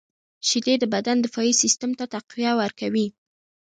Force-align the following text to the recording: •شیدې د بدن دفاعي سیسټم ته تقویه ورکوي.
•شیدې 0.47 0.75
د 0.79 0.83
بدن 0.93 1.17
دفاعي 1.25 1.53
سیسټم 1.61 1.91
ته 1.99 2.05
تقویه 2.13 2.51
ورکوي. 2.61 3.07